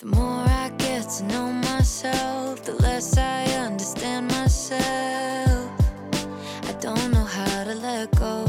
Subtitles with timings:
[0.00, 4.78] The more I get to know myself, the less I understand myself.
[6.62, 8.46] I don't know how to let go.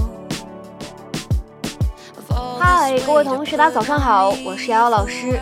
[2.59, 5.41] 嗨，this 各位同学，大家早上好，我是瑶瑶老师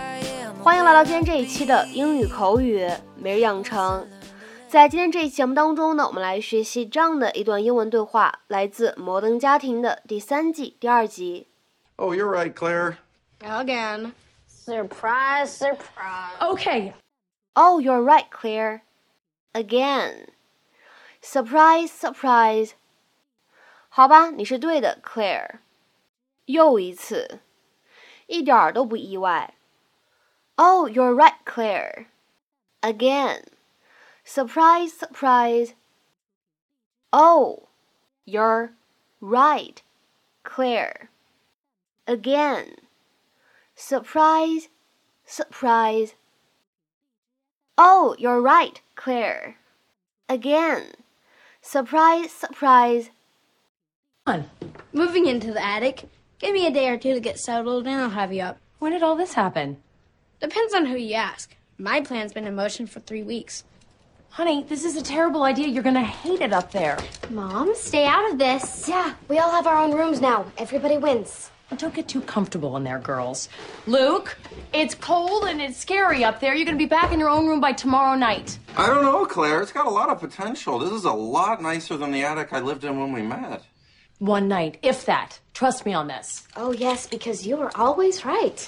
[0.63, 4.07] 欢迎来到今天这一期的英语口语每日养成。
[4.69, 11.47] 在今天这一期节目当中呢，我们来学习这样的一段英文对话，来自《摩登家庭》的第三季第二集。
[11.97, 12.95] Oh, you're right, Claire.
[13.41, 14.13] Again.
[14.66, 16.36] Surprise, surprise.
[16.40, 16.94] Okay,
[17.54, 18.82] Oh, you're right, Claire.
[19.54, 20.26] Again.
[21.20, 22.72] Surprise, surprise.
[23.90, 25.58] 好吧，你是对的，Claire。
[26.46, 27.40] 又一次，
[28.26, 29.54] 一点儿都不意外。
[30.56, 32.06] Oh, you're right, Claire.
[32.80, 33.44] Again.
[34.24, 35.74] Surprise, surprise.
[37.10, 37.68] Oh,
[38.24, 38.72] you're
[39.20, 39.82] right,
[40.42, 41.10] Claire.
[42.06, 42.76] Again.
[43.79, 44.69] Surprise,
[45.23, 46.15] surprise.
[47.77, 49.57] Oh, you're right, Claire.
[50.27, 50.93] Again.
[51.61, 53.11] Surprise, surprise.
[54.25, 54.49] on.
[54.93, 56.09] Moving into the attic.
[56.39, 58.57] Give me a day or two to get settled and I'll have you up.
[58.79, 59.77] When did all this happen?
[60.41, 61.55] Depends on who you ask.
[61.77, 63.63] My plan's been in motion for three weeks.
[64.31, 65.67] Honey, this is a terrible idea.
[65.67, 66.97] You're gonna hate it up there.
[67.29, 68.89] Mom, stay out of this.
[68.89, 70.51] Yeah, we all have our own rooms now.
[70.57, 71.51] Everybody wins.
[71.69, 73.49] But don't get too comfortable in there, girls.
[73.87, 74.37] Luke,
[74.73, 76.55] it's cold and it's scary up there.
[76.55, 78.57] You're gonna be back in your own room by tomorrow night.
[78.77, 79.61] I don't know, Claire.
[79.61, 80.79] It's got a lot of potential.
[80.79, 83.63] This is a lot nicer than the attic I lived in when we met.
[84.19, 85.39] One night, if that.
[85.53, 86.47] Trust me on this.
[86.55, 88.67] Oh, yes, because you are always right.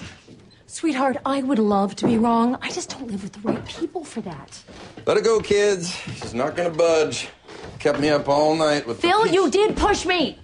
[0.68, 2.58] Sweetheart, I would love to be wrong.
[2.62, 4.62] I just don't live with the right people for that.
[5.06, 5.96] Let it go, kids.
[6.16, 7.30] She's not gonna budge.
[7.80, 9.00] Kept me up all night with.
[9.00, 10.38] Phil, peach- you did push me.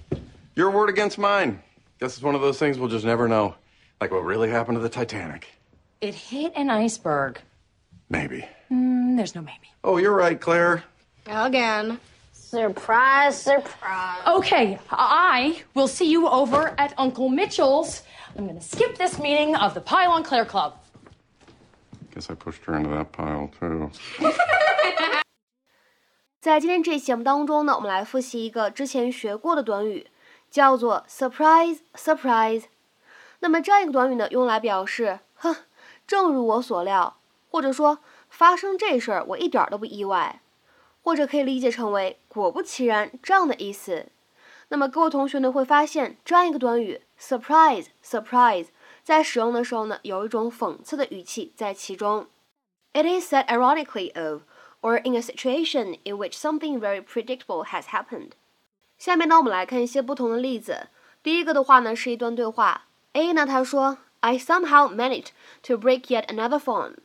[0.56, 1.62] Your word against mine.
[1.99, 3.55] Guess it's one of those things we'll just never know.
[4.01, 5.47] Like what really happened to the Titanic.
[6.01, 7.41] It hit an iceberg.
[8.09, 8.47] Maybe.
[8.71, 9.69] Mm, there's no maybe.
[9.85, 10.83] Oh, you're right, Claire.
[11.27, 12.01] Again.
[12.33, 14.19] Surprise, surprise.
[14.27, 18.03] Okay, I will see you over at Uncle Mitchell's.
[18.37, 20.75] I'm gonna skip this meeting of the Pylon Claire Club.
[22.13, 23.91] Guess I pushed her into that pile too.
[26.41, 30.07] 在今天这期节目当中呢，我们来复习一个之前学过的短语，
[30.56, 32.64] 叫做 surprise surprise。
[33.40, 35.54] 那么这样一个短语呢，用来表示“哼，
[36.08, 37.18] 正如我所料”，
[37.52, 38.00] 或者说
[38.30, 40.40] 发生这事儿我一点都不意外，
[41.04, 44.06] 或者可以理解成为“果不其然”这样的意思。
[44.70, 48.68] 那么各位同学呢会发现，这样一个短语 surprise surprise
[49.04, 52.28] 在使用的时候呢，有一种讽刺的语气在其中。
[52.94, 54.44] It is said ironically of
[54.80, 58.30] or in a situation in which something very predictable has happened。
[58.98, 60.88] 下面呢，我们来看一些不同的例子。
[61.22, 62.86] 第一个的话呢，是一段对话。
[63.14, 65.30] A 呢，他说，I somehow managed
[65.64, 66.96] to break yet another phone。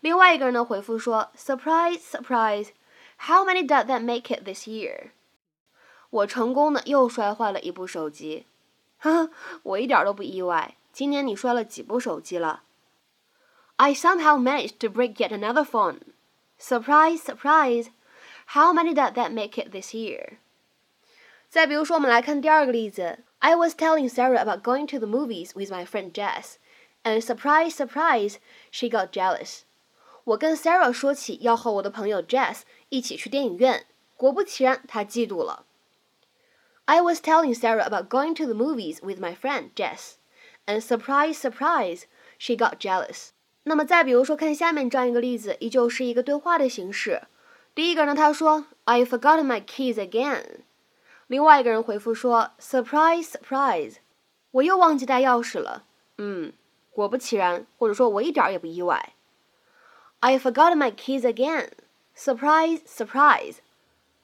[0.00, 2.68] 另外一个人呢，回复说，Surprise, surprise!
[3.18, 5.10] How many did that make it this year？
[6.10, 8.46] 我成功的又摔坏了一部手机。
[8.98, 9.30] 哈哈，
[9.62, 10.74] 我一点都不意外。
[10.92, 12.62] 今年你摔了几部手机了
[13.76, 16.00] ？I somehow managed to break yet another phone.
[16.58, 17.88] Surprise, surprise!
[18.48, 20.38] How many did that make it this year?
[21.49, 23.19] 再比如说，我们来看第二个例子。
[23.39, 26.55] I was telling Sarah about going to the movies with my friend Jess,
[27.03, 28.37] and surprise, surprise,
[28.71, 29.61] she got jealous.
[30.23, 33.85] 我跟 Sarah 说起要和我的朋友 Jess 一起去电影院，
[34.17, 35.65] 果不其然，她嫉妒了。
[36.85, 40.15] I was telling Sarah about going to the movies with my friend Jess,
[40.65, 42.03] and surprise, surprise,
[42.39, 43.29] she got jealous.
[43.63, 47.23] 那么再比如说，看下面这样一个例子，依旧是一个对话的形式。
[47.75, 50.61] 第一个呢，他说 I forgot my keys again。
[51.30, 53.98] 另外一个人回复说 Surprise, surprise，
[54.50, 55.84] 我又忘记带钥匙了。
[56.18, 56.52] 嗯，
[56.90, 59.12] 果不其然，或者说我一点也不意外。
[60.18, 61.68] I forgot my keys again.
[62.16, 63.58] Surprise, surprise。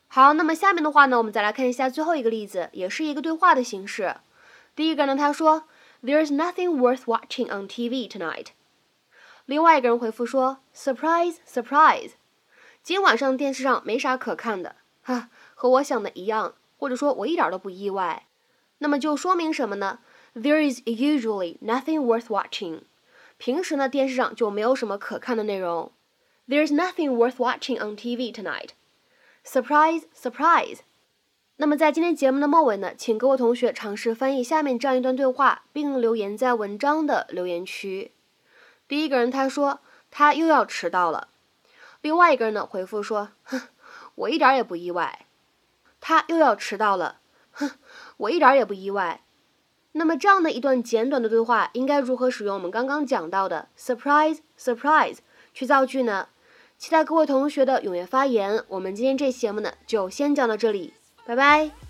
[0.09, 4.17] 好，那么下面的话呢，我们再来看一下最后一个例子，也是一个对话的形式。
[4.75, 5.69] 第一个呢，他说
[6.03, 8.49] There's nothing worth watching on TV tonight。
[9.45, 12.15] 另外一个人回复说：“Surprise, surprise！
[12.83, 18.27] 今晚上电视上没啥可看的，哈，和我想的一样，或者说我一点都不意外。
[18.79, 20.01] 那么就说明什么呢
[20.35, 22.81] ？There is usually nothing worth watching。
[23.39, 25.93] 平时呢，电视上就没有什么可看的内容。
[26.49, 28.71] There's nothing worth watching on TV tonight.
[29.45, 30.79] Surprise, surprise！
[31.57, 38.13] 那么在今天节目的末尾呢，请各位同学尝试翻译下面这样一段对话，并留言在文章的留言区。
[38.87, 39.81] 第一个人他说
[40.11, 41.29] 他又要迟到了，
[42.01, 43.63] 另外一个人呢回复说，哼，
[44.15, 45.26] 我一点也不意外。
[46.09, 47.19] 他又要迟到了，
[47.51, 47.69] 哼，
[48.19, 49.23] 我一点也不意外。
[49.91, 55.17] 那么这样的一段简短的对话，应该如何使用我们刚刚讲到的 surprise surprise
[55.53, 56.29] 去造句呢？
[56.79, 58.63] 期待各位同学的踊跃发言。
[58.69, 60.95] 我们今天这节目呢，就先讲到这里，
[61.25, 61.86] 拜拜。